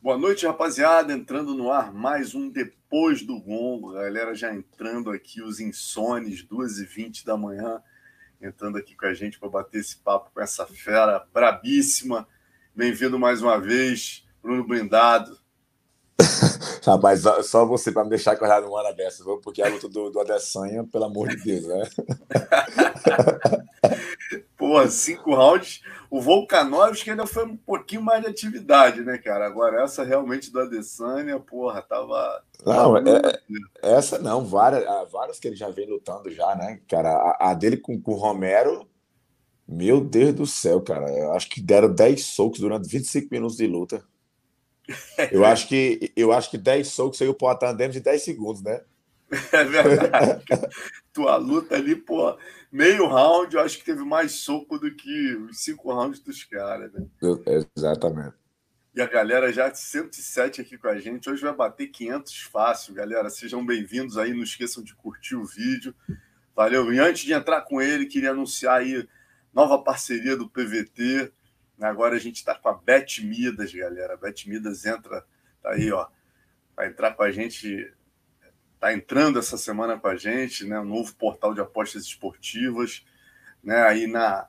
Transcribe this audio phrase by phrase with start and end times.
[0.00, 1.12] Boa noite, rapaziada.
[1.12, 3.94] Entrando no ar mais um Depois do Gongo.
[3.94, 7.82] Galera já entrando aqui, os insones, 2h20 da manhã,
[8.40, 12.28] entrando aqui com a gente para bater esse papo com essa fera brabíssima.
[12.72, 15.36] Bem-vindo mais uma vez, Bruno Blindado.
[16.86, 19.38] Rapaz, só você para me deixar acordar numa hora dessa, viu?
[19.38, 21.82] porque a luta do, do Adesanya, pelo amor de Deus, né?
[24.68, 25.80] Porra, cinco rounds.
[26.10, 29.46] O Volkanovski ainda foi um pouquinho mais de atividade, né, cara?
[29.46, 32.44] Agora, essa realmente do Adesanya, porra, tava.
[32.66, 33.00] Não, é,
[33.82, 37.08] é, essa não, várias, várias que ele já vem lutando já, né, cara?
[37.08, 38.86] A, a dele com, com o Romero,
[39.66, 41.10] meu Deus do céu, cara.
[41.10, 44.04] Eu acho que deram 10 socos durante 25 minutos de luta.
[45.32, 48.62] Eu acho que eu acho que 10 socos aí o Poitin dentro de 10 segundos,
[48.62, 48.82] né?
[49.52, 50.44] É verdade.
[51.12, 52.36] Tua luta ali, pô,
[52.70, 56.92] meio round, eu acho que teve mais soco do que os cinco rounds dos caras,
[56.92, 57.06] né?
[57.76, 58.36] Exatamente.
[58.94, 61.30] E a galera já 107 aqui com a gente.
[61.30, 63.30] Hoje vai bater 500 fácil, galera.
[63.30, 64.32] Sejam bem-vindos aí.
[64.32, 65.94] Não esqueçam de curtir o vídeo.
[66.54, 66.92] Valeu.
[66.92, 69.08] E antes de entrar com ele, queria anunciar aí
[69.54, 71.32] nova parceria do PVT.
[71.80, 74.14] Agora a gente está com a Bet Midas, galera.
[74.14, 75.24] A Bet Midas entra,
[75.62, 76.08] tá aí, ó.
[76.74, 77.92] Vai entrar com a gente
[78.78, 80.80] está entrando essa semana com a gente, né?
[80.80, 83.04] Novo portal de apostas esportivas,
[83.62, 83.82] né?
[83.82, 84.46] Aí na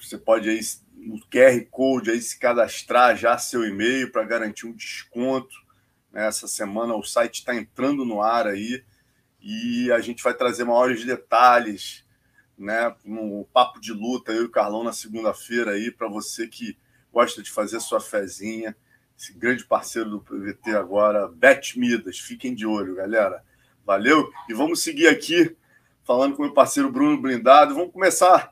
[0.00, 0.60] você pode aí
[0.94, 5.54] no QR Code aí se cadastrar já seu e-mail para garantir um desconto.
[6.10, 6.26] Né?
[6.26, 8.82] Essa semana o site está entrando no ar aí
[9.40, 12.04] e a gente vai trazer maiores detalhes,
[12.58, 12.94] né?
[13.04, 16.76] No papo de luta eu e o Carlão na segunda-feira aí para você que
[17.12, 18.76] gosta de fazer sua fezinha
[19.20, 22.18] esse grande parceiro do PVT agora, Bet Midas.
[22.18, 23.44] Fiquem de olho, galera.
[23.84, 24.30] Valeu?
[24.48, 25.54] E vamos seguir aqui
[26.02, 27.74] falando com o meu parceiro Bruno Blindado.
[27.74, 28.50] Vamos começar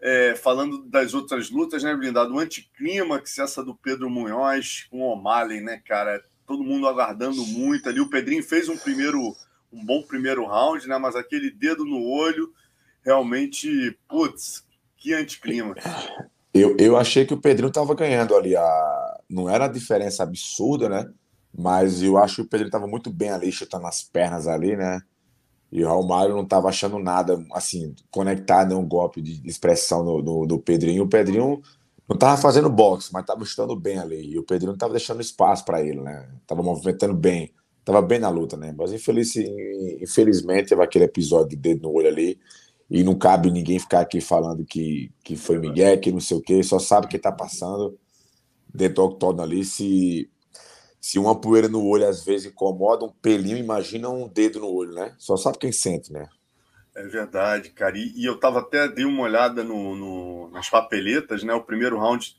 [0.00, 2.32] é, falando das outras lutas, né, Blindado?
[2.32, 6.22] O anticlímax, essa do Pedro Munhoz com o O'Malley, né, cara?
[6.46, 7.98] Todo mundo aguardando muito ali.
[7.98, 9.34] O Pedrinho fez um primeiro,
[9.72, 10.96] um bom primeiro round, né?
[10.96, 12.54] Mas aquele dedo no olho,
[13.04, 14.64] realmente, putz,
[14.96, 15.84] que anticlímax.
[16.54, 18.54] Eu, eu achei que o Pedrinho estava ganhando ali.
[18.54, 19.03] A...
[19.28, 21.10] Não era a diferença absurda, né?
[21.56, 25.00] Mas eu acho que o Pedrinho estava muito bem ali, chutando as pernas ali, né?
[25.70, 30.04] E o Raul Mário não estava achando nada, assim, conectado em um golpe de expressão
[30.04, 31.04] no, no, do Pedrinho.
[31.04, 31.62] O Pedrinho
[32.08, 34.32] não estava fazendo boxe, mas estava chutando bem ali.
[34.32, 36.28] E o Pedrinho não estava deixando espaço para ele, né?
[36.46, 37.52] Tava movimentando bem,
[37.84, 38.74] tava bem na luta, né?
[38.76, 39.34] Mas infeliz,
[40.00, 42.38] infelizmente teve aquele episódio de dedo no olho ali
[42.90, 46.40] e não cabe ninguém ficar aqui falando que, que foi Miguel, que não sei o
[46.40, 47.98] quê, só sabe o que está passando
[48.74, 49.64] dentro do ali.
[49.64, 50.28] Se,
[51.00, 54.92] se uma poeira no olho às vezes incomoda, um pelinho, imagina um dedo no olho,
[54.92, 55.14] né?
[55.18, 56.28] Só sabe quem sente, né?
[56.96, 57.96] É verdade, cara.
[57.96, 61.54] E, e eu tava até, dei uma olhada no, no, nas papeletas, né?
[61.54, 62.36] O primeiro round,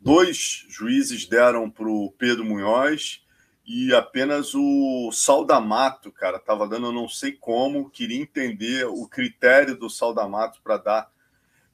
[0.00, 3.22] dois juízes deram para o Pedro Munhoz
[3.66, 9.76] e apenas o Saldamato, cara, estava dando, eu não sei como, queria entender o critério
[9.76, 11.10] do Saldamato para dar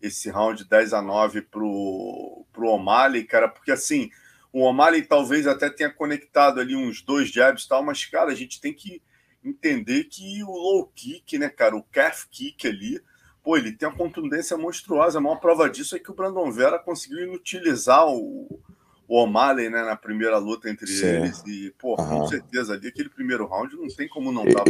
[0.07, 4.11] esse round 10 a 9 pro, pro O'Malley, cara, porque assim,
[4.53, 8.35] o O'Malley talvez até tenha conectado ali uns dois jabs e tal, mas, cara, a
[8.35, 9.03] gente tem que
[9.43, 13.01] entender que o low kick, né, cara, o calf kick ali,
[13.43, 15.19] pô, ele tem uma contundência monstruosa.
[15.19, 18.61] A maior prova disso é que o Brandon Vera conseguiu inutilizar o,
[19.09, 21.07] o O'Malley, né, na primeira luta entre Sim.
[21.07, 21.43] eles.
[21.47, 22.21] E, pô, uhum.
[22.21, 24.65] com certeza ali, aquele primeiro round não tem como não dar.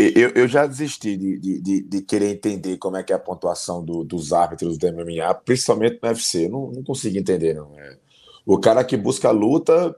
[0.00, 3.84] Eu, eu já desisti de, de, de, querer entender como é que é a pontuação
[3.84, 6.46] do, dos árbitros do MMA, principalmente no UFC.
[6.46, 7.78] Eu não, não consigo entender, não.
[7.78, 7.98] É,
[8.46, 9.94] o cara que busca a luta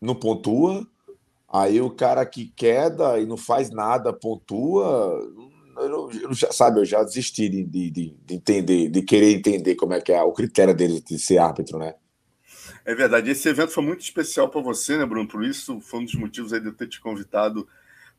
[0.00, 0.86] não pontua,
[1.52, 5.20] aí o cara que queda e não faz nada pontua.
[5.76, 9.92] Eu, eu já, sabe, eu já desisti de, de, de, entender, de querer entender como
[9.92, 11.94] é que é o critério dele de ser árbitro, né?
[12.84, 13.30] É verdade.
[13.30, 15.28] Esse evento foi muito especial para você, né, Bruno?
[15.28, 17.66] Por isso foi um dos motivos aí de eu ter te convidado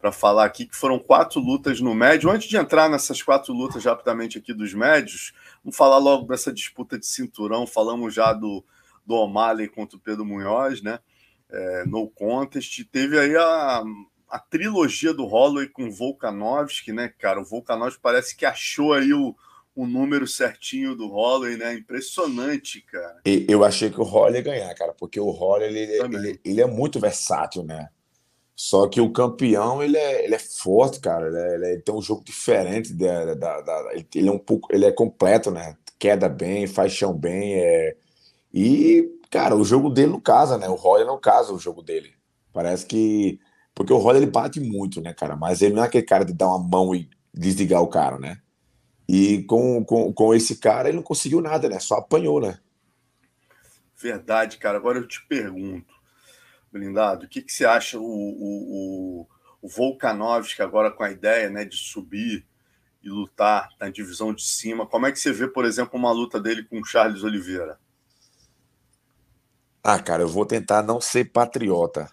[0.05, 2.29] para falar aqui, que foram quatro lutas no médio.
[2.29, 5.33] Antes de entrar nessas quatro lutas rapidamente aqui dos médios,
[5.63, 7.65] vamos falar logo dessa disputa de cinturão.
[7.65, 8.63] Falamos já do,
[9.03, 10.99] do O'Malley contra o Pedro Munhoz, né?
[11.49, 12.83] É, no contest.
[12.91, 13.83] Teve aí a,
[14.29, 17.41] a trilogia do Holloway com o Volkanovski, né, cara?
[17.41, 19.35] O Volkanovski parece que achou aí o,
[19.75, 21.73] o número certinho do Holloway, né?
[21.73, 23.21] Impressionante, cara.
[23.25, 26.61] E, eu achei que o Holloway ia ganhar, cara, porque o Holloway ele, ele, ele,
[26.61, 27.89] é muito versátil, né?
[28.55, 31.27] Só que o campeão ele é, ele é forte, cara.
[31.27, 34.85] Ele, é, ele tem um jogo diferente da, da, da, ele é um pouco, ele
[34.85, 35.75] é completo, né?
[35.99, 37.95] Queda bem, faz chão bem, é...
[38.53, 40.69] e cara, o jogo dele não casa, né?
[40.69, 42.13] O Holloway não casa o jogo dele.
[42.53, 43.39] Parece que
[43.73, 45.35] porque o Holloway ele bate muito, né, cara?
[45.35, 48.39] Mas ele não é aquele cara de dar uma mão e desligar o cara, né?
[49.07, 51.79] E com, com, com esse cara ele não conseguiu nada, né?
[51.79, 52.57] Só apanhou, né?
[53.97, 54.77] Verdade, cara.
[54.77, 55.94] Agora eu te pergunto.
[56.75, 59.27] Blindado, o que, que você acha o, o,
[59.61, 62.45] o, Volkanovski agora com a ideia né, de subir
[63.01, 64.85] e lutar na divisão de cima?
[64.85, 67.79] Como é que você vê, por exemplo, uma luta dele com o Charles Oliveira?
[69.81, 72.11] Ah, cara, eu vou tentar não ser patriota.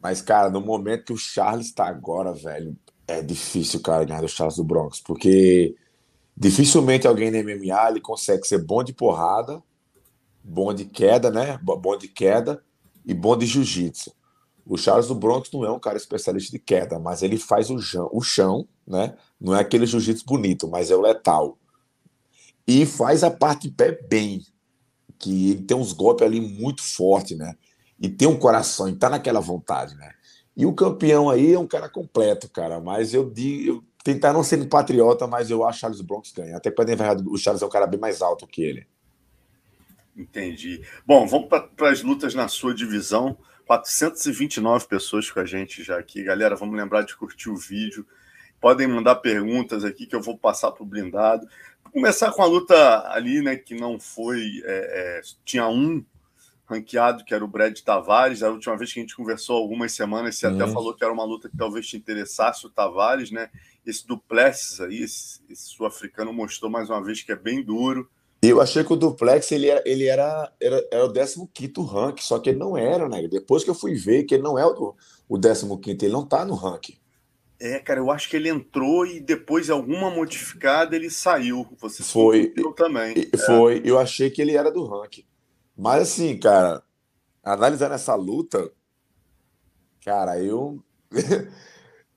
[0.00, 2.76] Mas, cara, no momento que o Charles está agora, velho,
[3.08, 5.74] é difícil, cara, ganhar do Charles do Bronx, porque
[6.36, 9.60] dificilmente alguém no MMA ele consegue ser bom de porrada,
[10.42, 11.58] bom de queda, né?
[11.60, 12.62] Bom de queda
[13.04, 14.12] e bom de jiu-jitsu.
[14.66, 17.78] O Charles do Bronx não é um cara especialista de queda, mas ele faz o
[17.78, 19.16] chão, o chão né?
[19.40, 21.58] Não é aquele jiu-jitsu bonito, mas é o letal.
[22.66, 24.42] E faz a parte de pé bem,
[25.18, 27.54] que ele tem uns golpes ali muito fortes, né?
[27.98, 30.12] E tem um coração, e tá naquela vontade, né?
[30.56, 32.80] E o campeão aí é um cara completo, cara.
[32.80, 36.56] Mas eu digo, tentar não ser patriota, mas eu acho que Charles Bronx ganha.
[36.56, 38.86] Até verdade, o Charles é um cara bem mais alto que ele.
[40.16, 40.82] Entendi.
[41.04, 43.36] Bom, vamos para as lutas na sua divisão.
[43.66, 46.22] 429 pessoas com a gente já aqui.
[46.22, 48.06] Galera, vamos lembrar de curtir o vídeo.
[48.60, 51.46] Podem mandar perguntas aqui que eu vou passar para o blindado.
[51.82, 53.56] Vou começar com a luta ali, né?
[53.56, 54.62] Que não foi.
[54.64, 56.04] É, é, tinha um
[56.66, 58.42] ranqueado, que era o Brad Tavares.
[58.42, 61.24] A última vez que a gente conversou algumas semanas, você até falou que era uma
[61.24, 63.50] luta que talvez te interessasse o Tavares, né?
[63.84, 68.10] Esse Duplessis aí, esse, esse sul-africano mostrou mais uma vez que é bem duro.
[68.50, 72.38] Eu achei que o Duplex ele era, ele era, era, era o 15 rank, só
[72.38, 73.26] que ele não era, né?
[73.28, 74.94] Depois que eu fui ver que ele não é o,
[75.28, 75.66] o 15,
[76.02, 76.96] ele não tá no ranking.
[77.60, 81.66] É, cara, eu acho que ele entrou e depois, alguma modificada, ele saiu.
[81.80, 83.14] Você foi também.
[83.46, 83.82] Foi, é.
[83.84, 85.24] eu achei que ele era do ranking.
[85.76, 86.82] Mas assim, cara,
[87.42, 88.70] analisando essa luta,
[90.04, 90.82] cara, eu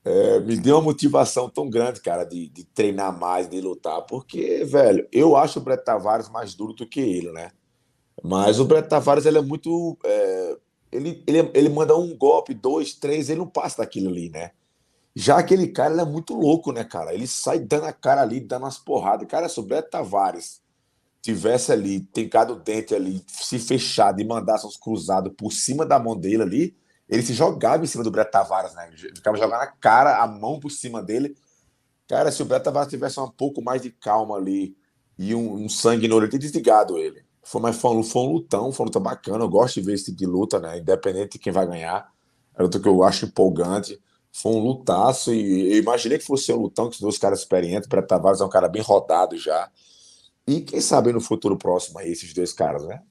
[0.07, 4.63] é, me deu uma motivação tão grande, cara, de, de, treinar mais, de lutar, porque,
[4.63, 7.51] velho, eu acho o Brett Tavares mais duro do que ele, né?
[8.24, 9.98] Mas o Brett Tavares, ele é muito.
[10.04, 10.57] É,
[10.92, 14.51] ele, ele, ele manda um golpe, dois, três, ele não passa daquilo ali, né?
[15.13, 17.13] Já aquele cara, ele é muito louco, né, cara?
[17.13, 19.27] Ele sai dando a cara ali, dando umas porradas.
[19.27, 20.62] Cara, se o Brett Tavares
[21.21, 26.00] tivesse ali, tencado o dente ali, se fechado e mandasse uns cruzados por cima da
[26.00, 26.77] mão dele ali,
[27.07, 28.89] ele se jogava em cima do Brett Tavares, né?
[29.15, 31.36] Ficava jogando a cara, a mão por cima dele.
[32.07, 34.75] Cara, se o Brett Tavares tivesse um pouco mais de calma ali
[35.18, 37.25] e um, um sangue no olho, ele desligado ele.
[37.42, 39.44] Foi, mas foi um, foi um lutão, foi uma luta bacana.
[39.44, 40.80] Eu gosto de ver esse tipo de luta, né?
[40.80, 42.12] Independente de quem vai ganhar.
[42.57, 44.01] É luta que eu acho empolgante.
[44.33, 47.88] Foi um lutaço e eu imaginei que fosse um lutão, que os dois caras experientes.
[47.88, 49.69] O Brett Tavares é um cara bem rodado já.
[50.45, 53.01] E quem sabe no futuro próximo aí, esses dois caras, né?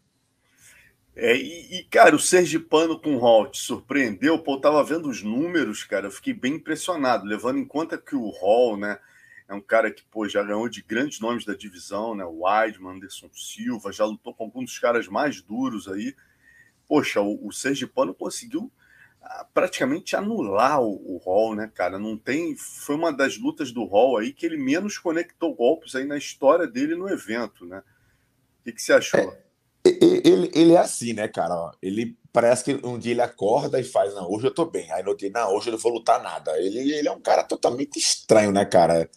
[1.18, 4.38] É, e, e, cara, o Sergipano com o Hall te surpreendeu?
[4.38, 8.14] Pô, eu tava vendo os números, cara, eu fiquei bem impressionado, levando em conta que
[8.14, 8.98] o Hall, né,
[9.48, 12.96] é um cara que, pô, já ganhou de grandes nomes da divisão, né, o Weidman,
[12.96, 16.14] Anderson Silva, já lutou com alguns dos caras mais duros aí.
[16.86, 18.70] Poxa, o, o Sergipano conseguiu
[19.52, 21.98] praticamente anular o, o Hall, né, cara?
[21.98, 22.56] Não tem.
[22.56, 26.66] Foi uma das lutas do Hall aí que ele menos conectou golpes aí na história
[26.66, 27.82] dele no evento, né?
[28.60, 29.20] O que, que você achou?
[29.20, 29.45] É,
[29.88, 31.70] ele, ele é assim, né, cara?
[31.82, 34.90] Ele parece que um dia ele acorda e faz, não, hoje eu tô bem.
[34.92, 36.58] Aí no outro dia, não, hoje eu não vou lutar nada.
[36.58, 39.08] Ele, ele é um cara totalmente estranho, né, cara?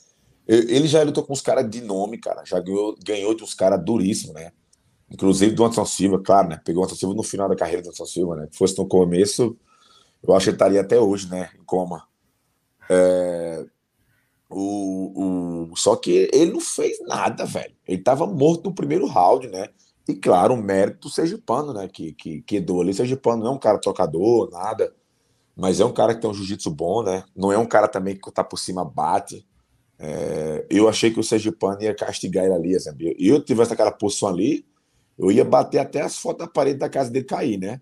[0.48, 2.44] Ele já lutou com os caras de nome, cara.
[2.46, 4.52] Já ganhou, ganhou de uns caras duríssimos, né?
[5.12, 6.62] Inclusive do Anderson Silva, claro, né?
[6.64, 8.48] Pegou o Anderson Silva no final da carreira do Anderson Silva, né?
[8.52, 9.58] Se fosse no começo,
[10.24, 11.50] eu acho que ele estaria até hoje, né?
[11.60, 12.08] Em coma.
[12.90, 13.66] É,
[14.50, 17.76] o, o, só que ele não fez nada, velho.
[17.88, 19.70] Ele tava morto no primeiro round, né?
[20.10, 21.88] E claro, o mérito do Sergipano, né?
[21.88, 22.96] Que, que, que doou ali.
[22.96, 24.92] Sergipano não é um cara tocador, nada.
[25.56, 27.24] Mas é um cara que tem um jiu-jitsu bom, né?
[27.36, 29.46] Não é um cara também que tá por cima, bate.
[30.00, 33.16] É, eu achei que o Sergipano ia castigar ele ali, sabe?
[33.20, 34.66] E eu tivesse aquela posição ali,
[35.16, 37.80] eu ia bater até as fotos da parede da casa dele cair, né?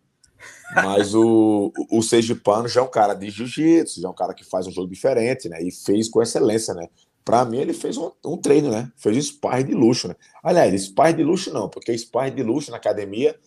[0.75, 4.43] Mas o, o Sergipano já é um cara de jiu-jitsu, já é um cara que
[4.43, 5.63] faz um jogo diferente, né?
[5.63, 6.89] E fez com excelência, né?
[7.27, 8.89] Para mim, ele fez um, um, treino, né?
[8.95, 10.15] Fez um sparring de luxo, né?
[10.41, 13.37] Aliás, sparring de luxo não, porque sparring de luxo na academia,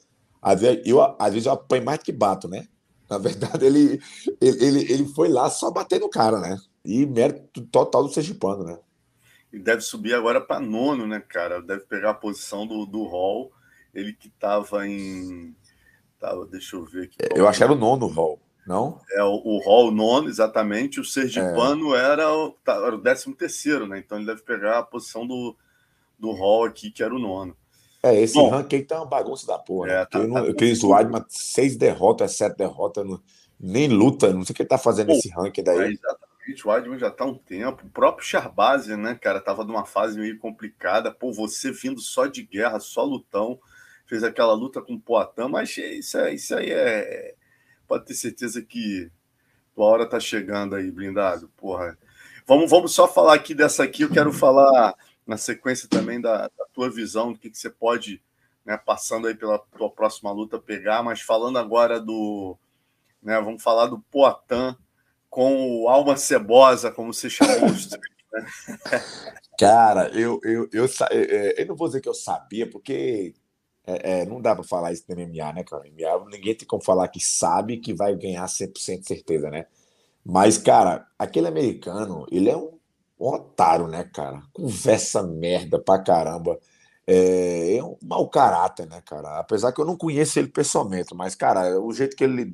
[0.43, 2.69] às vezes eu, às vezes eu apanho mais do que bato, né?
[3.09, 3.99] Na verdade, ele,
[4.39, 6.59] ele, ele, ele foi lá só bater no cara, né?
[6.85, 8.79] E mérito total do Sergipano, né?
[9.51, 11.63] E deve subir agora para nono, né, cara?
[11.63, 13.51] Deve pegar a posição do, do Hall.
[13.95, 15.57] Ele que estava em
[16.21, 17.17] Tava, deixa eu ver aqui.
[17.35, 18.39] Eu acho que era o nono hall,
[18.71, 19.01] não?
[19.11, 21.01] É, o, o hall nono, exatamente.
[21.01, 21.99] O Sergipano é.
[21.99, 23.99] era, o, tá, era o décimo terceiro, né?
[23.99, 25.57] Então ele deve pegar a posição do,
[26.17, 27.57] do hall aqui, que era o nono.
[28.03, 29.89] É, esse Bom, ranking tá uma bagunça da porra.
[29.89, 29.93] Né?
[29.93, 30.07] É, né?
[30.07, 33.21] tá, tá eu queria Weidman, seis derrotas, sete derrotas, não,
[33.59, 35.79] nem luta, não sei o que ele tá fazendo Pô, esse ranking daí.
[35.79, 37.85] É, exatamente, o Weidman já tá há um tempo.
[37.85, 41.11] O próprio Charbazzi, né, cara, tava numa fase meio complicada.
[41.11, 43.59] Pô, você vindo só de guerra, só lutão
[44.07, 47.35] fez aquela luta com o Poitin, mas isso, é, isso aí é,
[47.91, 49.11] pode ter certeza que
[49.75, 51.51] tua hora tá chegando aí, blindado.
[51.57, 51.99] Porra.
[52.47, 54.05] Vamos, vamos só falar aqui dessa aqui.
[54.05, 54.95] Eu quero falar
[55.27, 58.23] na sequência também da, da tua visão, do que, que você pode,
[58.65, 62.57] né, passando aí pela tua próxima luta, pegar, mas falando agora do.
[63.21, 64.77] Né, vamos falar do Poatan
[65.29, 67.99] com o Alma Cebosa, como você chamou os né?
[69.59, 71.25] Cara, eu, eu, eu, eu,
[71.57, 73.35] eu, não vou dizer que eu sabia, porque
[73.97, 75.85] é, é, não dá para falar isso no MMA, né, cara?
[75.87, 79.67] MMA, ninguém tem como falar que sabe que vai ganhar 100% de certeza, né?
[80.25, 82.79] Mas, cara, aquele americano, ele é um,
[83.19, 84.43] um otário, né, cara?
[84.53, 86.59] Conversa merda pra caramba.
[87.07, 89.39] É, é um mau caráter, né, cara?
[89.41, 92.53] Apesar que eu não conheço ele pessoalmente, mas, cara, o jeito que ele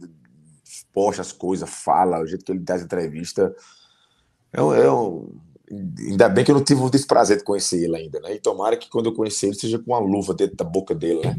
[0.92, 3.52] posta as coisas, fala, o jeito que ele dá as entrevistas,
[4.52, 8.20] é é um Ainda bem que eu não tive o desprazer de conhecer ele ainda,
[8.20, 8.34] né?
[8.34, 11.20] E tomara que quando eu conhecer ele seja com uma luva dentro da boca dele,
[11.22, 11.36] né?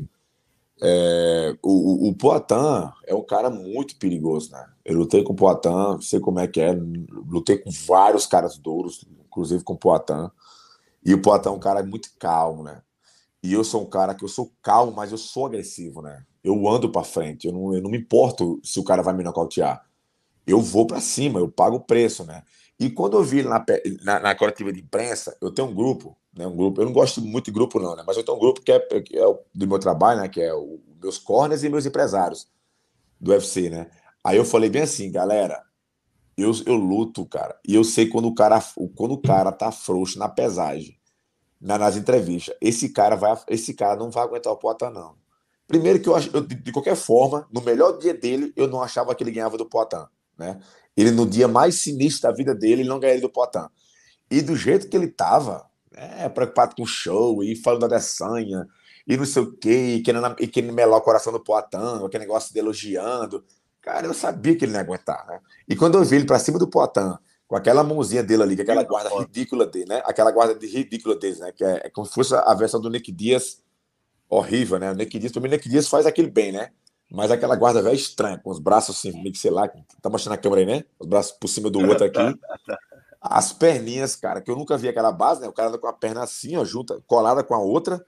[0.80, 4.64] É, o, o, Poitin é um cara muito perigoso, né?
[4.86, 6.72] Eu lutei com o Poitin, sei como é que é,
[7.28, 10.30] lutei com vários caras duros, inclusive com o Poitin.
[11.04, 12.82] E o Poitin é um cara muito calmo, né?
[13.42, 16.24] E eu sou um cara que eu sou calmo, mas eu sou agressivo, né?
[16.44, 19.24] Eu ando para frente, eu não, eu não me importo se o cara vai me
[19.24, 19.84] nocautear.
[20.46, 22.44] Eu vou para cima, eu pago o preço, né?
[22.80, 23.66] E quando eu vi na,
[24.04, 27.22] na, na, coletiva de imprensa, eu tenho um grupo, né, um grupo, eu não gosto
[27.22, 29.68] muito de grupo não, né, mas eu tenho um grupo que é, que é do
[29.68, 32.48] meu trabalho, né, que é o, meus corners e meus empresários
[33.20, 33.90] do UFC, né.
[34.24, 35.64] Aí eu falei bem assim, galera,
[36.38, 38.64] eu, eu luto, cara, e eu sei quando o cara,
[38.96, 40.98] quando o cara tá frouxo na pesagem,
[41.60, 45.16] na, nas entrevistas, esse cara vai, esse cara não vai aguentar o Poitin, não.
[45.66, 49.24] Primeiro que eu, eu de qualquer forma, no melhor dia dele, eu não achava que
[49.24, 50.06] ele ganhava do Poitin,
[50.38, 50.60] né.
[50.98, 53.68] Ele, no dia mais sinistro da vida dele, ele não ganharia do Poitin.
[54.30, 58.68] E do jeito que ele tava, é, preocupado com o show, e falando da Dessanha,
[59.08, 62.24] e não sei o quê, e querendo, e querendo melar o coração do Poitin, aquele
[62.24, 63.46] negócio de elogiando.
[63.80, 65.40] Cara, eu sabia que ele não ia aguentar, né?
[65.70, 67.16] E quando eu vi ele pra cima do Poitin,
[67.48, 70.02] com aquela mãozinha dele ali, com aquela guarda ridícula dele, né?
[70.04, 71.52] Aquela guarda de ridícula dele, né?
[71.54, 73.62] Que é, é como se fosse a versão do Nick Dias
[74.30, 74.92] horrível, né?
[74.92, 76.72] O Nick Dias, também o Nick Dias faz aquele bem, né?
[77.10, 79.68] Mas aquela guarda velha estranha, com os braços assim, meio que sei lá,
[80.02, 80.84] tá mostrando a câmera aí, né?
[81.00, 82.40] Os braços por cima do outro aqui.
[83.22, 85.48] As perninhas, cara, que eu nunca vi aquela base, né?
[85.48, 88.06] O cara com a perna assim, ó, junta, colada com a outra.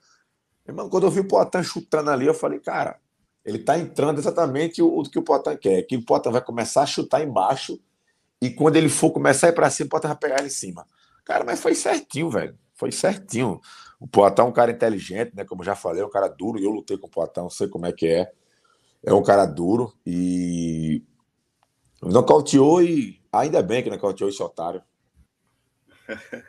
[0.68, 3.00] Irmão, quando eu vi o Poitin chutando ali, eu falei, cara,
[3.44, 6.84] ele tá entrando exatamente o, o que o Poitin quer, que o Poitin vai começar
[6.84, 7.80] a chutar embaixo
[8.42, 10.52] e quando ele for começar a ir pra cima, o Poitin vai pegar ele em
[10.52, 10.86] cima.
[11.24, 12.58] Cara, mas foi certinho, velho.
[12.76, 13.62] Foi certinho.
[14.00, 15.46] O Poitin é um cara inteligente, né?
[15.46, 16.60] Como eu já falei, é um cara duro.
[16.60, 18.32] E eu lutei com o Poitin, não sei como é que é
[19.04, 21.04] é um cara duro e
[22.02, 24.82] nocauteou e ainda bem que nocauteou esse otário.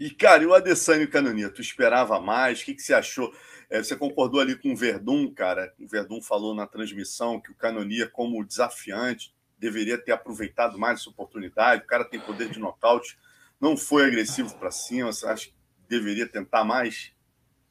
[0.00, 2.60] e, cara, e o Adesanya e o Canonia, tu esperava mais?
[2.60, 3.32] O que, que você achou?
[3.70, 5.72] É, você concordou ali com o Verdun, cara?
[5.78, 11.10] O Verdun falou na transmissão que o Canonia, como desafiante, deveria ter aproveitado mais essa
[11.10, 11.82] oportunidade.
[11.82, 13.18] O cara tem poder de nocaute,
[13.60, 15.12] não foi agressivo para cima.
[15.12, 15.54] Você acha que
[15.88, 17.12] deveria tentar mais?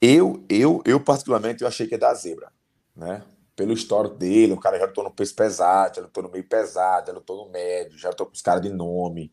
[0.02, 2.52] Eu, eu, eu particularmente, eu achei que ia dar zebra,
[2.96, 3.24] né?
[3.56, 7.08] Pelo histórico dele, o cara já lutou no peso pesado, já lutou no meio pesado,
[7.08, 9.32] já lutou no médio, já lutou com os caras de nome.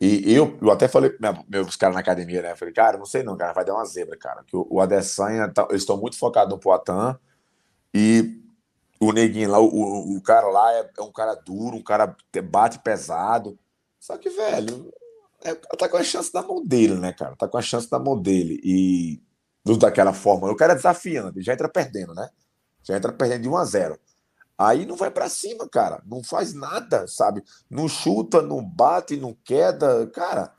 [0.00, 2.52] E eu, eu até falei para meus caras na academia, né?
[2.52, 4.42] Eu falei, cara, não sei não, cara, vai dar uma zebra, cara.
[4.44, 7.18] Que o, o Adesanya, tá, eles estão muito focados no Poitin
[7.92, 8.40] e
[8.98, 12.40] o neguinho lá, o, o cara lá é, é, um cara duro, um cara que
[12.40, 13.58] bate pesado.
[13.98, 14.90] Só que, velho,
[15.44, 17.36] é, tá com a chance da mão dele, né, cara?
[17.36, 18.58] Tá com a chance da mão dele.
[18.64, 19.20] E
[19.78, 22.28] daquela forma, o cara desafiando, já entra perdendo, né?
[22.82, 23.98] Já entra perdendo de 1 a 0.
[24.58, 26.02] Aí não vai para cima, cara.
[26.04, 27.42] Não faz nada, sabe?
[27.70, 30.06] Não chuta, não bate, não queda.
[30.08, 30.52] Cara,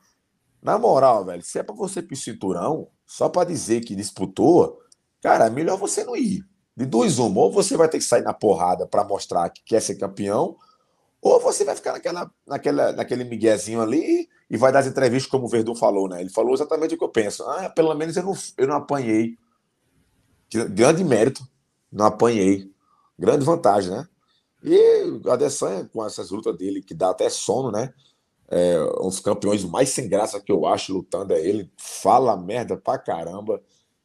[0.59, 4.79] na moral, velho, se é para você pro cinturão, só para dizer que disputou,
[5.21, 6.43] cara, é melhor você não ir.
[6.75, 9.81] De dois um, ou você vai ter que sair na porrada para mostrar que quer
[9.81, 10.55] ser campeão,
[11.21, 15.45] ou você vai ficar naquela, naquela, naquele miguezinho ali e vai dar as entrevistas como
[15.45, 16.21] o Verdun falou, né?
[16.21, 17.43] Ele falou exatamente o que eu penso.
[17.43, 19.37] Ah, pelo menos eu não, eu não apanhei.
[20.71, 21.47] Grande mérito
[21.91, 22.71] não apanhei.
[23.17, 24.07] Grande vantagem, né?
[24.63, 27.93] E a Adesanya, com essas lutas dele, que dá até sono, né?
[28.47, 31.71] É, um dos campeões mais sem graça que eu acho lutando é ele.
[31.77, 33.61] Fala merda pra caramba.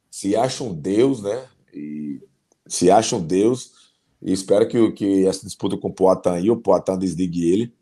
[0.09, 1.47] Se acha um deus, né?
[1.73, 2.21] E
[2.67, 3.73] se acha um deus.
[4.21, 7.73] E espero que, que essa disputa com o Poatan aí, o Poatan desligue ele.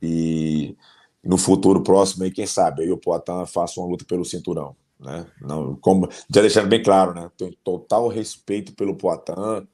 [0.00, 0.76] E
[1.22, 5.26] no futuro próximo aí, quem sabe, aí o Poatan faça uma luta pelo cinturão né?
[5.40, 7.30] Não, como já deixando bem claro, né?
[7.36, 9.66] Tenho total respeito pelo Poitin.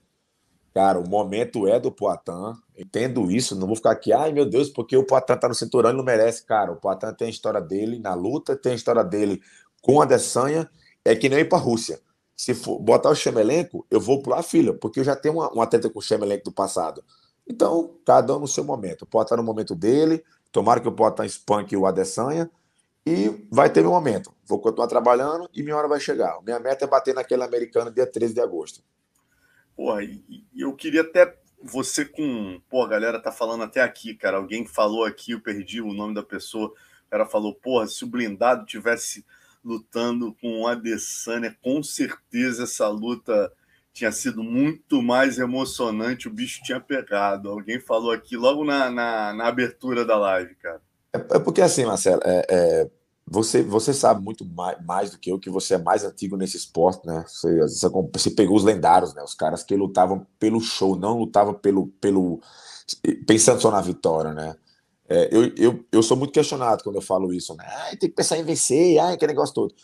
[0.75, 2.53] Cara, o momento é do Poitin.
[2.77, 5.91] Entendo isso, não vou ficar aqui, ai meu Deus, porque o Poitin tá no cinturão
[5.91, 6.45] e não merece.
[6.45, 9.41] Cara, o Poitin tem a história dele na luta, tem a história dele
[9.81, 10.69] com a Dessanha,
[11.05, 12.01] é que nem ir pra Rússia.
[12.37, 15.49] Se for botar o Chemelenko, eu vou pular a filha, porque eu já tenho uma,
[15.51, 17.05] uma treta com o Chemelenko do passado.
[17.47, 19.03] Então, cada um no seu momento.
[19.03, 22.51] O Poitin no momento dele, tomara que o Poitin espanque o Adesanya,
[23.07, 24.35] e vai ter meu momento.
[24.47, 26.41] Vou continuar trabalhando e minha hora vai chegar.
[26.43, 28.83] Minha meta é bater naquele americano dia 13 de agosto.
[29.79, 32.61] E eu queria até você com.
[32.69, 34.37] Pô, a galera tá falando até aqui, cara.
[34.37, 36.69] Alguém falou aqui, eu perdi o nome da pessoa.
[37.07, 39.25] O cara falou, porra, se o blindado tivesse
[39.65, 43.53] lutando com o Adesanya, com certeza essa luta
[43.93, 47.49] tinha sido muito mais emocionante, o bicho tinha pegado.
[47.49, 50.83] Alguém falou aqui logo na, na, na abertura da live, cara.
[51.15, 52.91] É, é porque assim, Marcelo, é, é,
[53.27, 56.57] você, você sabe muito mais, mais, do que eu, que você é mais antigo nesse
[56.57, 57.25] esporte, né?
[57.27, 57.61] Você,
[58.13, 59.23] você, pegou os lendários, né?
[59.23, 62.41] Os caras que lutavam pelo show, não lutavam pelo, pelo
[63.27, 64.55] pensando só na vitória, né?
[65.09, 67.65] É, eu, eu, eu sou muito questionado quando eu falo isso, né?
[67.67, 69.75] Ah, tem que pensar em vencer, ai, que negócio todo.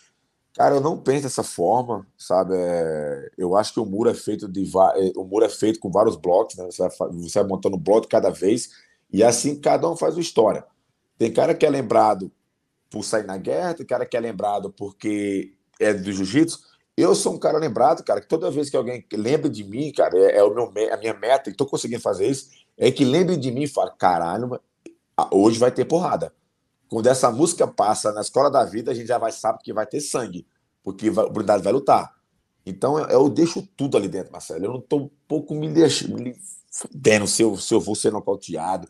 [0.54, 2.54] Cara, eu não penso dessa forma, sabe?
[2.56, 5.90] É, eu acho que o muro é feito de é, o muro é feito com
[5.90, 6.64] vários blocos, né?
[6.66, 8.70] Você vai, você vai montando um bloco cada vez
[9.12, 10.64] e assim cada um faz uma história.
[11.20, 12.32] Tem cara que é lembrado
[12.88, 16.58] por sair na guerra, tem cara que é lembrado porque é do jiu-jitsu.
[16.96, 20.18] Eu sou um cara lembrado, cara, que toda vez que alguém lembra de mim, cara,
[20.18, 23.36] é, é o meu, a minha meta, e estou conseguindo fazer isso, é que lembre
[23.36, 24.58] de mim e fale, caralho,
[25.30, 26.32] hoje vai ter porrada.
[26.88, 29.84] Quando essa música passa na escola da vida, a gente já vai saber que vai
[29.84, 30.46] ter sangue,
[30.82, 32.14] porque o blindado vai lutar.
[32.64, 34.64] Então eu, deixo tudo ali dentro, Marcelo.
[34.64, 36.34] Eu não estou um pouco me deixando, me
[36.94, 38.88] dando se eu, se eu vou ser nocauteado.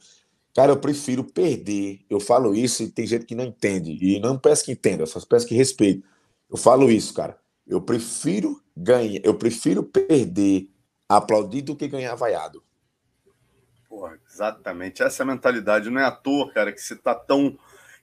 [0.55, 2.01] Cara, eu prefiro perder.
[2.09, 3.97] Eu falo isso e tem gente que não entende.
[4.01, 6.05] E não peço que entenda, só peço que respeite.
[6.51, 7.39] Eu falo isso, cara.
[7.67, 10.69] Eu prefiro ganhar, eu prefiro perder
[11.09, 12.63] aplaudido do que ganhar vaiado.
[13.89, 15.03] Porra, exatamente.
[15.03, 15.91] Essa mentalidade.
[15.91, 17.57] Não é à toa, cara, que você tá tão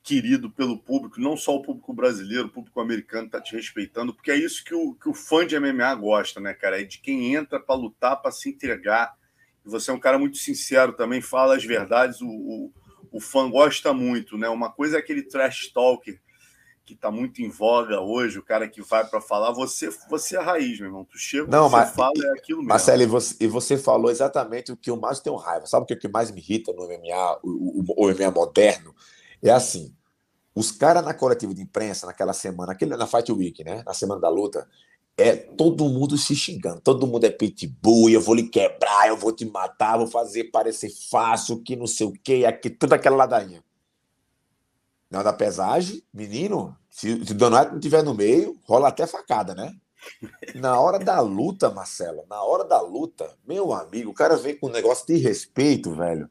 [0.08, 4.32] querido pelo público, não só o público brasileiro, o público americano está te respeitando, porque
[4.32, 6.80] é isso que o, que o fã de MMA gosta, né, cara?
[6.80, 9.17] É de quem entra para lutar, para se entregar.
[9.68, 12.72] E você é um cara muito sincero também, fala as verdades, o, o,
[13.12, 14.48] o fã gosta muito, né?
[14.48, 16.20] Uma coisa é aquele trash talker
[16.86, 20.40] que está muito em voga hoje, o cara que vai para falar, você você é
[20.40, 21.04] a raiz, meu irmão.
[21.04, 22.70] Tu chega, não, você mas, fala, é aquilo mesmo.
[22.70, 25.66] Marcelo, e você, e você falou exatamente o que eu mais tenho raiva.
[25.66, 28.96] Sabe o que, é que mais me irrita no MMA, o, o, o MMA moderno?
[29.44, 29.94] É assim,
[30.56, 33.84] os caras na coletiva de imprensa, naquela semana, aquele, na Fight Week, né?
[33.86, 34.66] Na semana da luta,
[35.18, 36.80] é todo mundo se xingando.
[36.82, 40.92] Todo mundo é pitbull, eu vou lhe quebrar, eu vou te matar, vou fazer parecer
[41.10, 43.64] fácil, que não sei o quê, aqui, toda aquela ladainha.
[45.10, 49.56] Na da pesagem, menino, se, se o Donato não estiver no meio, rola até facada,
[49.56, 49.74] né?
[50.56, 54.68] Na hora da luta, Marcelo, na hora da luta, meu amigo, o cara vem com
[54.68, 56.30] um negócio de respeito, velho.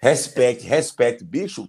[0.00, 1.68] Respeite, respeite, bicho.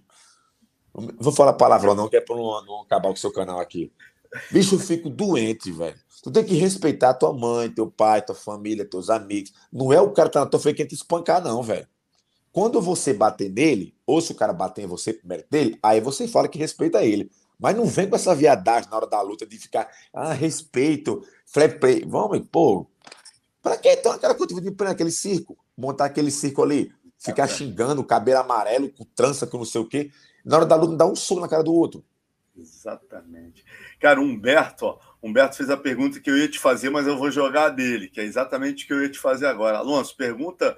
[0.92, 3.92] Vou falar palavrão, não, que é para não, não, acabar com o seu canal aqui.
[4.50, 5.96] Bicho, eu fico doente, velho.
[6.22, 9.52] Tu tem que respeitar tua mãe, teu pai, tua família, teus amigos.
[9.72, 11.86] Não é o cara que tá na tua frente que te espancar, não, velho.
[12.52, 16.26] Quando você bater nele, ou se o cara bater em você primeiro dele, aí você
[16.26, 17.30] fala que respeita ele.
[17.58, 21.78] Mas não vem com essa viadagem na hora da luta de ficar, ah, respeito, flap
[21.78, 22.04] play.
[22.06, 22.86] Vamos, pô.
[23.62, 25.56] Pra que então aquela coisa de aquele circo?
[25.76, 30.10] Montar aquele circo ali, ficar xingando, cabelo amarelo, com trança, com não sei o quê
[30.46, 32.04] na hora da luta, dá um soco na cara do outro.
[32.58, 33.64] Exatamente.
[34.00, 37.30] Cara, Humberto, ó, Humberto fez a pergunta que eu ia te fazer, mas eu vou
[37.30, 39.78] jogar a dele, que é exatamente o que eu ia te fazer agora.
[39.78, 40.76] Alonso, pergunta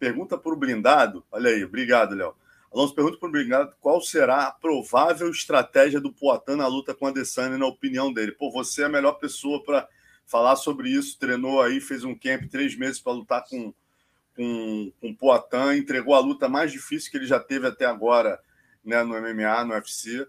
[0.00, 1.22] pergunta para o blindado.
[1.30, 2.34] Olha aí, obrigado, Léo.
[2.72, 7.06] Alonso, pergunta para o blindado qual será a provável estratégia do Poitin na luta com
[7.06, 8.32] a Adesanya, na opinião dele.
[8.32, 9.86] Pô, você é a melhor pessoa para
[10.24, 11.18] falar sobre isso.
[11.18, 13.74] Treinou aí, fez um camp três meses para lutar com,
[14.34, 18.40] com, com o Poitin, entregou a luta mais difícil que ele já teve até agora
[18.82, 20.26] né, no MMA, no UFC,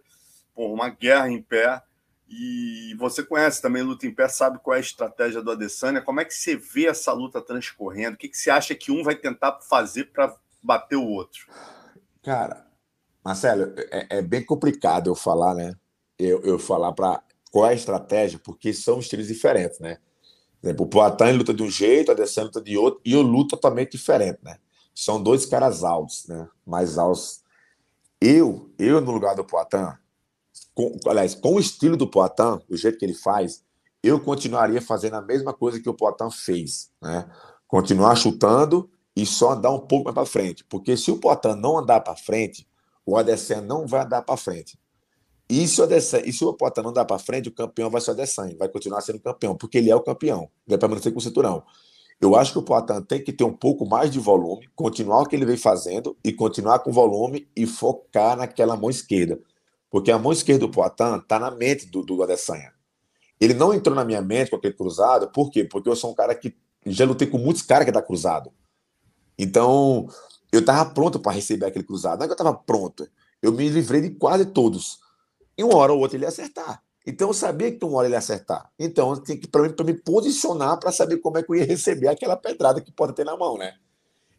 [0.55, 1.81] por uma guerra em pé.
[2.27, 6.01] E você conhece também luta em pé, sabe qual é a estratégia do Adesanya.
[6.01, 8.15] Como é que você vê essa luta transcorrendo?
[8.15, 10.33] O que, que você acha que um vai tentar fazer para
[10.63, 11.47] bater o outro?
[12.23, 12.65] Cara,
[13.23, 15.75] Marcelo, é, é, bem complicado eu falar, né?
[16.17, 19.97] Eu, eu falar para qual é a estratégia, porque são estilos diferentes, né?
[20.61, 23.21] Por exemplo, o Poatan luta de um jeito, a Adesanya luta de outro, e eu
[23.21, 24.57] luto totalmente diferente, né?
[24.95, 26.47] São dois caras altos, né?
[26.65, 27.41] Mais altos
[28.21, 29.97] eu, eu no lugar do Poitin,
[30.73, 33.63] com, aliás, com o estilo do Poitin, o jeito que ele faz,
[34.03, 37.29] eu continuaria fazendo a mesma coisa que o Poitin fez, né?
[37.67, 41.77] Continuar chutando e só andar um pouco mais para frente, porque se o Poitin não
[41.77, 42.67] andar para frente,
[43.05, 44.79] o Adesanya não vai andar para frente.
[45.49, 48.01] E se o Adesanya, e se o Poitin não andar para frente, o campeão vai
[48.01, 51.19] ser o Adesanya, vai continuar sendo campeão, porque ele é o campeão, vai permanecer com
[51.19, 51.63] o cinturão.
[52.19, 55.25] Eu acho que o Poitin tem que ter um pouco mais de volume, continuar o
[55.25, 59.39] que ele vem fazendo e continuar com volume e focar naquela mão esquerda.
[59.91, 62.73] Porque a mão esquerda do Poitin está na mente do, do Adesanya.
[63.39, 65.65] Ele não entrou na minha mente com aquele cruzado, por quê?
[65.65, 68.51] Porque eu sou um cara que já lutei com muitos caras que dá cruzado.
[69.37, 70.07] Então,
[70.51, 72.19] eu tava pronto para receber aquele cruzado.
[72.19, 73.07] Não é que eu tava pronto.
[73.41, 74.99] Eu me livrei de quase todos.
[75.57, 76.81] E uma hora ou outra ele ia acertar.
[77.05, 78.69] Então eu sabia que uma hora ele ia acertar.
[78.77, 82.07] Então eu tinha que, para me posicionar para saber como é que eu ia receber
[82.07, 83.75] aquela pedrada que pode ter na mão, né?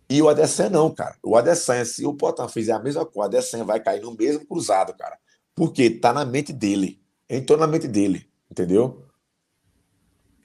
[0.08, 1.16] E o Adesanya não, cara.
[1.22, 4.46] O Adesanya, se o Potan fizer a mesma coisa, o Adesanya vai cair no mesmo
[4.46, 5.18] cruzado, cara.
[5.54, 7.00] Porque tá na mente dele.
[7.28, 9.06] Entrou na mente dele, entendeu?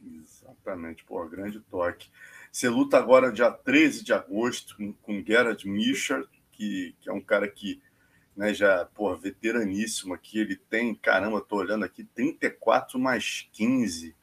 [0.01, 2.09] Exatamente, pô, grande toque.
[2.51, 7.47] Você luta agora dia 13 de agosto com, Gerard Mischer, que, que é um cara
[7.47, 7.81] que
[8.35, 10.39] né, já, pô, veteraníssimo aqui.
[10.39, 14.15] Ele tem, caramba, tô olhando aqui, 34 mais 15.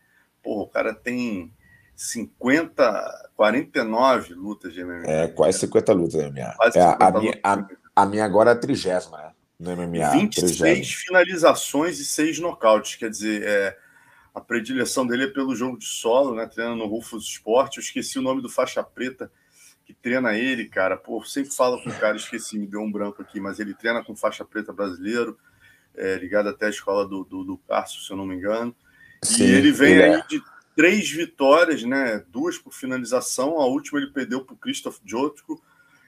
[0.43, 1.53] Pô, o cara tem
[1.97, 5.05] 50, 49 lutas de MMA.
[5.07, 6.55] É, quase 50 lutas de MMA.
[6.75, 7.67] É, a, minha, a,
[7.97, 9.34] a, minha agora é a trigésima, né?
[9.59, 10.11] No MMA.
[10.11, 10.89] 26 30.
[10.89, 12.97] finalizações e 6 nocautes.
[12.97, 13.79] Quer dizer, é,
[14.35, 16.47] a predileção dele é pelo jogo de solo, né?
[16.47, 17.77] Treinando no Rufus Sport.
[17.77, 19.31] Eu esqueci o nome do faixa preta
[19.85, 20.97] que treina ele, cara.
[20.97, 24.03] Pô, sempre falo com o cara, esqueci, me deu um branco aqui, mas ele treina
[24.03, 25.39] com faixa preta brasileiro,
[25.95, 28.75] é, ligado até à escola do, do, do Cássio, se eu não me engano.
[29.23, 30.15] Sim, e ele vem é.
[30.17, 30.43] aí de
[30.75, 32.25] três vitórias, né?
[32.29, 33.61] Duas por finalização.
[33.61, 35.63] A última ele perdeu para o Christoph Jotko,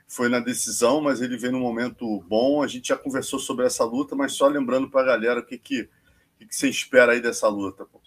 [0.06, 2.62] foi na decisão, mas ele vem num momento bom.
[2.62, 5.58] A gente já conversou sobre essa luta, mas só lembrando para a galera o que,
[5.58, 7.84] que, o que, você espera aí dessa luta.
[7.84, 8.00] Pô.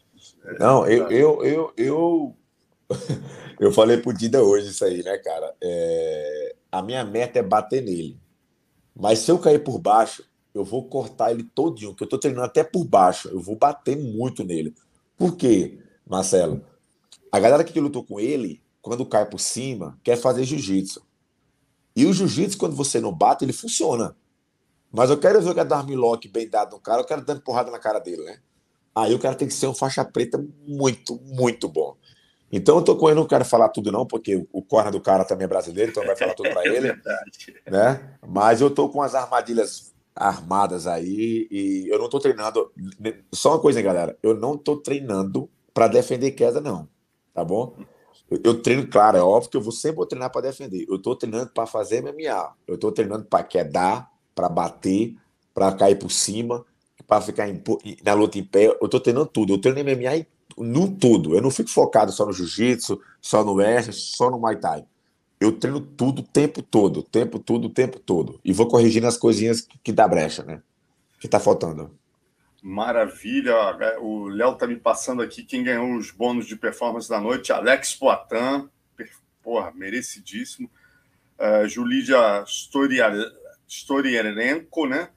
[0.58, 2.38] Não, eu, eu, eu, eu,
[3.60, 5.54] eu falei pro Dida hoje isso aí, né, cara?
[5.62, 6.56] É...
[6.72, 8.20] A minha meta é bater nele.
[8.96, 12.46] Mas se eu cair por baixo, eu vou cortar ele todinho, que eu tô treinando
[12.46, 13.30] até por baixo.
[13.30, 14.74] Eu vou bater muito nele.
[15.18, 16.64] Por quê, Marcelo?
[17.32, 21.02] A galera que lutou com ele, quando cai por cima, quer fazer jiu-jitsu.
[22.00, 24.16] E o jiu-jitsu, quando você não bate, ele funciona.
[24.90, 27.42] Mas eu quero ver o que é dar bem dado no cara, eu quero dando
[27.42, 28.40] porrada na cara dele, né?
[28.96, 31.98] Aí o cara tem que ser um faixa preta muito, muito bom.
[32.50, 35.26] Então eu tô com ele, não quero falar tudo não, porque o corner do cara
[35.26, 38.18] também é brasileiro, então vai falar tudo para é ele, é né?
[38.26, 42.72] Mas eu tô com as armadilhas armadas aí e eu não tô treinando.
[43.34, 46.88] Só uma coisa, hein, galera, eu não tô treinando para defender queda não,
[47.34, 47.76] tá bom?
[48.30, 50.86] Eu, treino, claro, é óbvio que eu vou sempre vou treinar para defender.
[50.88, 52.54] Eu tô treinando para fazer MMA.
[52.68, 55.15] Eu tô treinando para quedar, para bater,
[55.54, 56.63] para cair por cima,
[57.08, 57.62] para ficar em,
[58.04, 58.68] na luta em pé.
[58.80, 59.54] Eu tô treinando tudo.
[59.54, 60.26] Eu treino MMA
[60.58, 61.36] no tudo.
[61.36, 64.86] Eu não fico focado só no jiu-jitsu, só no wrestling, só no muay thai.
[65.39, 68.39] Eu treino tudo o tempo todo, tempo tudo, o tempo todo.
[68.44, 70.62] E vou corrigindo as coisinhas que, que dá brecha, né?
[71.20, 71.92] Que tá faltando.
[72.62, 73.56] Maravilha.
[74.00, 77.52] O Léo tá me passando aqui quem ganhou os bônus de performance da noite.
[77.52, 78.69] Alex Poitin,
[79.41, 80.69] porra, merecidíssimo.
[81.38, 82.43] Uh, Julídia
[83.67, 85.10] Storierenko, né?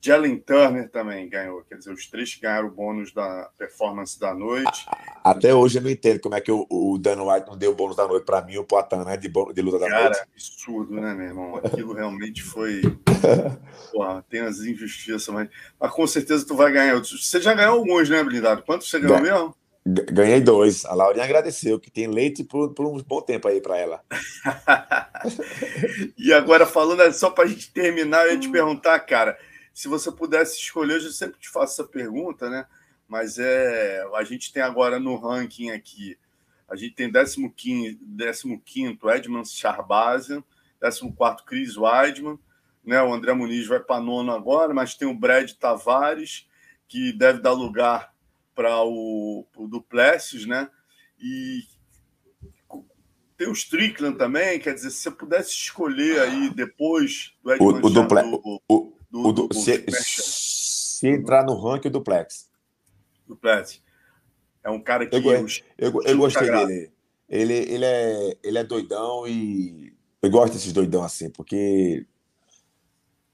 [0.00, 4.86] Jalen Turner também ganhou, quer dizer, os três ganharam o bônus da performance da noite.
[5.24, 7.74] Até hoje eu não entendo como é que o, o Dan White não deu o
[7.74, 10.18] bônus da noite para mim, o Poitin, né, de, de luta da Cara, noite.
[10.18, 11.56] Cara, absurdo, né, meu irmão?
[11.56, 12.80] Aquilo realmente foi...
[13.92, 15.48] Porra, tem as injustiças, mas...
[15.78, 16.98] mas com certeza tu vai ganhar.
[16.98, 18.62] Você já ganhou alguns, né, Blindado?
[18.62, 19.54] Quantos você ganhou mesmo?
[19.86, 20.84] Ganhei dois.
[20.84, 24.00] A Laurinha agradeceu, que tem leite por, por um bom tempo aí para ela.
[26.18, 29.38] e agora, falando só para a gente terminar, eu ia te perguntar, cara
[29.78, 32.66] se você pudesse escolher, eu sempre te faço essa pergunta, né?
[33.06, 36.18] Mas é, a gente tem agora no ranking aqui,
[36.68, 37.96] a gente tem 15,
[38.64, 40.42] 15 Edmund Charbazian,
[40.80, 41.14] 14
[41.46, 42.40] Chris Weidman,
[42.88, 43.02] né?
[43.02, 46.48] O André Muniz vai para nono agora, mas tem o Brad Tavares,
[46.88, 48.14] que deve dar lugar
[48.54, 50.68] para o, o Duplessis, né?
[51.20, 51.60] E
[53.36, 57.86] tem o Strickland também, quer dizer, se você pudesse escolher aí depois do Edmund o,
[57.86, 62.50] o, Duple, o, do, o do, do se, se, entrar no ranking, o Duplex.
[63.28, 63.82] Duplex.
[64.64, 65.14] É um cara que.
[65.14, 65.46] Eu, eu,
[65.78, 66.90] eu, eu gostei dele.
[67.28, 69.92] Ele, ele, é, ele é doidão e.
[70.22, 72.06] Eu gosto desses doidão assim, porque.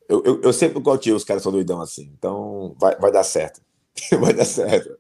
[0.09, 2.13] Eu, eu, eu sempre gosto os caras são doidão assim.
[2.17, 3.61] Então vai, vai dar certo.
[4.21, 4.99] vai dar certo.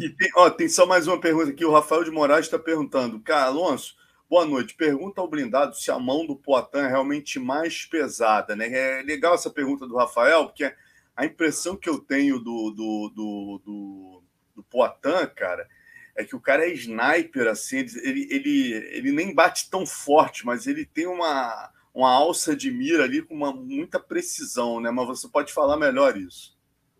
[0.00, 1.64] E tem, ó, tem só mais uma pergunta aqui.
[1.64, 3.20] O Rafael de Moraes está perguntando.
[3.20, 3.94] Cara, Alonso,
[4.28, 4.74] Boa noite.
[4.74, 8.56] Pergunta ao blindado se a mão do Poitin é realmente mais pesada.
[8.56, 8.66] Né?
[8.72, 10.74] É legal essa pergunta do Rafael, porque
[11.14, 14.22] a impressão que eu tenho do, do, do, do,
[14.56, 15.68] do Poitin, cara,
[16.16, 20.66] é que o cara é sniper, assim, ele, ele, ele nem bate tão forte, mas
[20.66, 24.90] ele tem uma, uma alça de mira ali com uma, muita precisão, né?
[24.90, 26.56] Mas você pode falar melhor isso.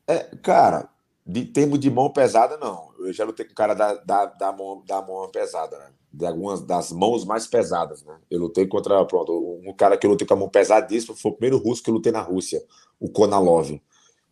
[0.07, 0.89] É, cara,
[1.27, 2.93] de termo de mão pesada, não.
[2.99, 5.91] Eu já lutei com o cara da, da, da, mão, da mão pesada, né?
[6.15, 8.17] de algumas das mãos mais pesadas, né?
[8.31, 11.35] Eu lutei contra, pronto, um cara que eu lutei com a mão pesadíssima foi o
[11.35, 12.63] primeiro russo que eu lutei na Rússia,
[13.01, 13.71] o Konalov.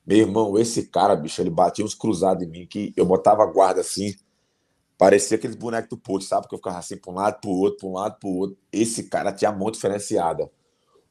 [0.07, 3.81] Meu irmão, esse cara, bicho, ele batia uns cruzados em mim que eu botava guarda
[3.81, 4.15] assim,
[5.03, 6.47] parecia aqueles bonecos do Puto, sabe?
[6.47, 8.37] Que eu ficava assim para um lado, para o outro, para um lado, para o
[8.37, 8.57] outro.
[8.73, 10.49] Esse cara tinha a mão diferenciada.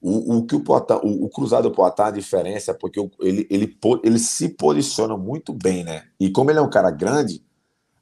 [0.01, 3.77] O, o que o, Poitin, o, o cruzado Poitin, a diferença é porque ele, ele,
[4.01, 6.05] ele se posiciona muito bem, né?
[6.17, 7.43] E como ele é um cara grande,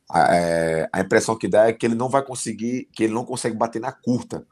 [0.07, 3.25] a, é, a impressão que dá é que ele não vai conseguir, que ele não
[3.25, 4.45] consegue bater na curta.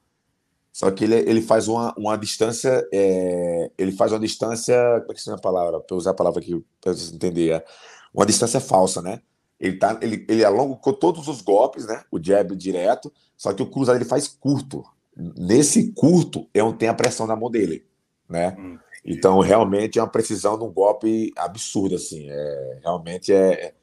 [0.74, 5.14] Só que ele, ele faz uma, uma distância, é, ele faz uma distância, como é
[5.14, 5.80] que se chama a palavra?
[5.82, 7.66] Para usar a palavra aqui para vocês entenderem, é
[8.12, 9.22] uma distância falsa, né?
[9.60, 12.04] Ele, tá, ele, ele alonga com todos os golpes, né?
[12.12, 14.84] O jab direto, só que o cruzado ele faz curto
[15.18, 17.86] nesse curto é onde tem a pressão na mão dele,
[18.30, 18.56] né?
[18.58, 22.28] Hum, então, realmente é uma precisão de um golpe absurdo, assim.
[22.30, 23.74] É, realmente é.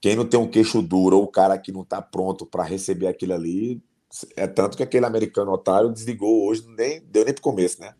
[0.00, 3.06] Quem não tem um queixo duro ou o cara que não está pronto para receber
[3.06, 3.80] aquilo ali,
[4.36, 7.94] é tanto que aquele americano otário desligou hoje, nem deu nem pro começo, né?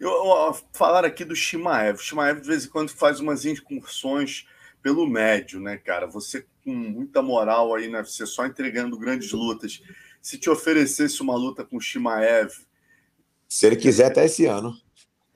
[0.00, 1.96] Eu, eu, falar aqui do Shimaev.
[1.96, 4.44] O Shimaev, de vez em quando, faz umas incursões
[4.84, 6.06] pelo médio, né, cara?
[6.08, 7.98] Você com muita moral aí na né?
[8.00, 9.82] UFC, só entregando grandes lutas
[10.20, 12.50] se te oferecesse uma luta com o Shimaev?
[13.48, 14.76] Se ele quiser, até esse ano.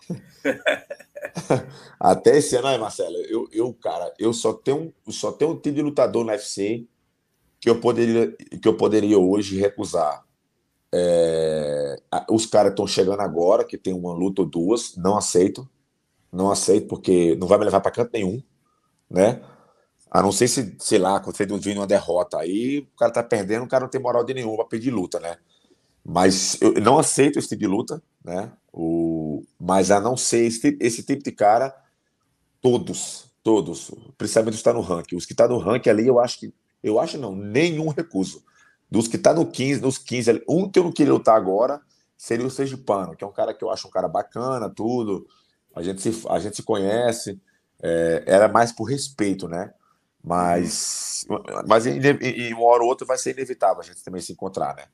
[1.99, 5.77] até esse ano, aí, Marcelo, eu, eu, cara, eu só tenho, só tenho um time
[5.77, 6.87] de lutador no UFC
[7.59, 10.27] que eu poderia, que eu poderia hoje recusar.
[10.93, 11.97] É,
[12.31, 15.67] os caras estão chegando agora, que tem uma luta ou duas, não aceito.
[16.31, 18.43] Não aceito, porque não vai me levar para canto nenhum,
[19.11, 19.41] né?
[20.11, 22.39] A não ser se, sei lá, quando você vir uma derrota.
[22.39, 25.21] Aí o cara tá perdendo, o cara não tem moral de nenhum para pedir luta,
[25.21, 25.37] né?
[26.05, 28.51] Mas eu não aceito esse tipo de luta, né?
[28.73, 31.75] O, mas a não ser esse, esse tipo de cara,
[32.61, 35.17] todos, todos, principalmente os que tá no ranking.
[35.17, 36.55] Os que tá no ranking ali, eu acho que.
[36.83, 38.43] Eu acho não, nenhum recuso.
[38.91, 41.81] Dos que tá no 15, nos 15 ali, um que eu não queria lutar agora
[42.17, 45.27] seria o Sergipano, que é um cara que eu acho um cara bacana, tudo.
[45.75, 47.41] A gente se, a gente se conhece.
[47.83, 49.73] É, era mais por respeito, né?
[50.23, 51.25] Mas,
[51.67, 54.75] mas em, em uma hora ou outra vai ser inevitável a gente também se encontrar,
[54.75, 54.85] né?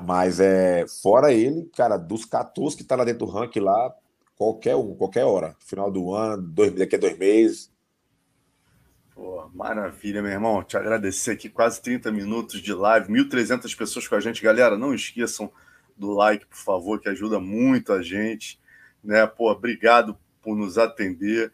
[0.00, 3.92] Mas é, fora ele, cara, dos 14 que tá lá dentro do ranking lá,
[4.36, 5.56] qualquer um, qualquer hora.
[5.58, 7.72] Final do ano, dois, daqui a dois meses.
[9.12, 10.62] Pô, maravilha, meu irmão.
[10.62, 14.40] Te agradecer aqui, quase 30 minutos de live, 1.300 pessoas com a gente.
[14.40, 15.50] Galera, não esqueçam
[15.96, 18.60] do like, por favor, que ajuda muito a gente.
[19.02, 19.26] Né?
[19.26, 21.52] Pô, obrigado por nos atender.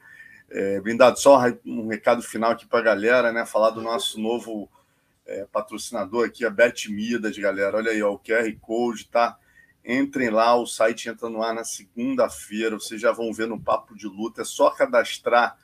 [0.57, 3.45] É, Blindado, só um recado final aqui para a galera, né?
[3.45, 4.71] Falar do nosso novo
[5.27, 7.77] é, patrocinador aqui, a Bet Midas, galera.
[7.77, 9.37] Olha aí, ó, o QR Code, tá?
[9.85, 12.79] Entrem lá, o site entra no ar na segunda-feira.
[12.79, 14.43] Vocês já vão ver no Papo de Luta.
[14.43, 15.59] É só cadastrar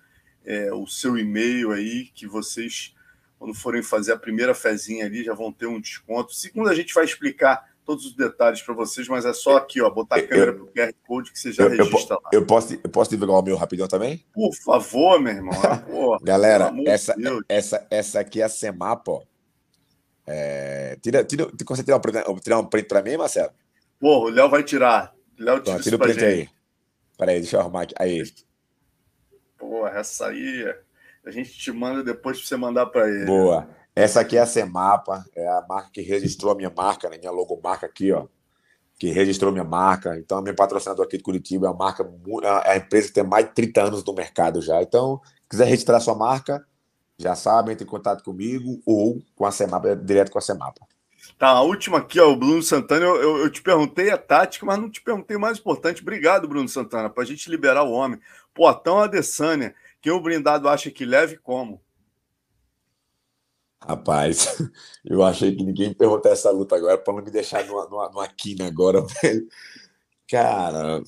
[0.45, 2.93] é, o seu e-mail aí, que vocês,
[3.39, 6.35] quando forem fazer a primeira fezinha ali, já vão ter um desconto.
[6.35, 9.91] Segunda, a gente vai explicar todos os detalhes para vocês, mas é só aqui, ó,
[9.91, 12.31] botar a câmera para o QR Code que você já eu, registra eu, lá.
[12.33, 14.25] Eu posso, eu posso divulgar o meu rapidão também?
[14.33, 15.55] Por favor, meu irmão.
[15.91, 17.15] Porra, Galera, essa,
[17.49, 19.23] essa, essa aqui é a Semapa, ó.
[20.27, 23.51] É, tira, tira, consegue tirar um, print, tirar um print para mim, Marcelo?
[23.99, 25.13] Porra, o Léo vai tirar.
[25.39, 26.49] Léo tira, tira o print aí.
[27.19, 27.95] Peraí, deixa eu arrumar aqui.
[27.99, 28.23] Aí.
[29.59, 30.73] Porra, essa aí
[31.25, 33.27] a gente te manda depois para você mandar para ele.
[33.27, 33.69] Boa.
[34.01, 37.19] Essa aqui é a Semapa, é a marca que registrou a minha marca, né?
[37.19, 38.29] minha logomarca aqui, ó,
[38.99, 40.17] que registrou minha marca.
[40.17, 42.11] Então, minha patrocinador aqui de Curitiba é a marca,
[42.65, 44.81] é a empresa que tem mais de 30 anos no mercado já.
[44.81, 46.67] Então, quiser registrar sua marca,
[47.19, 50.81] já sabe, entre em contato comigo ou com a Semapa, direto com a Semapa.
[51.39, 53.05] Tá, a última aqui, ó, o Bruno Santana.
[53.05, 56.01] Eu, eu, te perguntei a tática, mas não te perguntei o mais importante.
[56.01, 58.19] Obrigado, Bruno Santana, para a gente liberar o homem.
[58.55, 61.83] Potão Adesanya, quem o blindado acha que leve como?
[63.83, 64.59] Rapaz,
[65.05, 68.29] eu achei que ninguém perguntou essa luta agora para não me deixar numa, numa, numa
[68.29, 69.49] quina agora, velho.
[70.29, 71.03] Cara,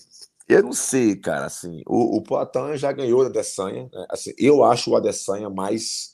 [0.48, 4.06] eu não sei, cara, assim, o, o já ganhou o Adesanya, né?
[4.10, 6.12] assim, eu acho o Adesanya mais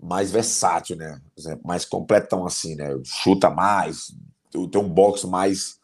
[0.00, 1.20] mais versátil, né?
[1.64, 2.88] Mais completão assim, né?
[3.04, 4.12] Chuta mais,
[4.50, 5.78] tem um boxe mais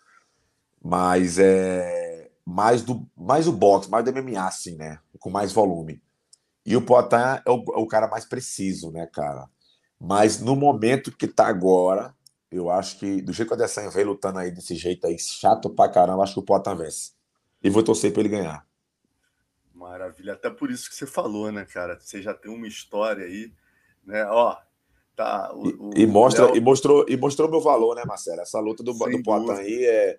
[0.82, 4.98] mais é mais do mais o boxe, mais do MMA assim, né?
[5.18, 6.02] Com mais volume.
[6.66, 9.48] E o Poitin é o, é o cara mais preciso, né, cara?
[10.00, 12.14] Mas no momento que tá agora,
[12.50, 15.68] eu acho que do jeito que o Adesanya vem lutando aí desse jeito aí, chato
[15.68, 17.12] pra caramba, acho que o Poitin vence.
[17.62, 18.66] E vou torcer para ele ganhar.
[19.74, 21.98] Maravilha, até por isso que você falou, né, cara?
[22.00, 23.52] Você já tem uma história aí,
[24.02, 24.24] né?
[24.24, 24.56] Ó,
[25.14, 25.52] tá.
[25.54, 28.40] O, e, e mostra, e mostrou, e mostrou meu valor, né, Marcelo?
[28.40, 30.18] Essa luta do, do Poitin aí é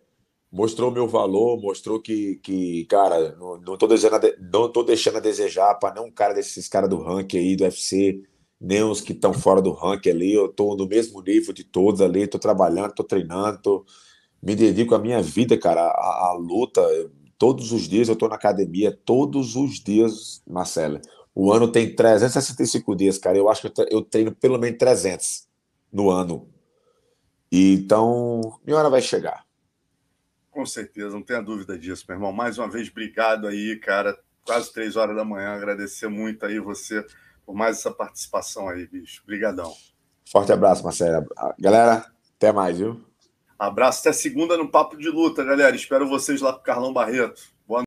[0.52, 5.22] mostrou meu valor, mostrou que, que cara, não, não, tô desejando, não tô deixando a
[5.22, 8.22] desejar para não um cara desses caras do ranking aí do UFC
[8.62, 10.34] nem os que estão fora do ranking ali.
[10.34, 13.86] Eu estou no mesmo nível de todos ali, estou trabalhando, estou treinando, tô,
[14.42, 16.82] me dedico à minha vida, cara, à, à luta.
[17.40, 21.02] Todos os dias eu estou na academia, todos os dias, Marcelo.
[21.34, 23.36] O ano tem 365 dias, cara.
[23.36, 25.48] Eu acho que eu treino pelo menos 300
[25.92, 26.48] no ano.
[27.52, 29.44] E, então, minha hora vai chegar.
[30.52, 32.32] Com certeza, não tenha dúvida disso, meu irmão.
[32.32, 34.18] Mais uma vez, obrigado aí, cara.
[34.46, 35.50] Quase três horas da manhã.
[35.54, 37.04] Agradecer muito aí você
[37.52, 39.22] por mais essa participação aí, bicho.
[39.24, 39.74] Obrigadão.
[40.26, 41.28] Forte abraço, Marcelo.
[41.60, 42.06] Galera,
[42.38, 43.04] até mais, viu?
[43.60, 45.76] Abraço até segunda no Papo de Luta, galera.
[45.76, 47.51] Espero vocês lá com o Carlão Barreto.